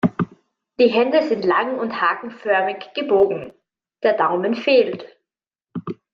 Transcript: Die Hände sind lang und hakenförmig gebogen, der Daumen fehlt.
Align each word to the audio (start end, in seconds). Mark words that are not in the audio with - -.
Die 0.79 0.87
Hände 0.87 1.21
sind 1.27 1.45
lang 1.45 1.77
und 1.77 2.01
hakenförmig 2.01 2.89
gebogen, 2.95 3.53
der 4.01 4.17
Daumen 4.17 4.55
fehlt. 4.55 5.05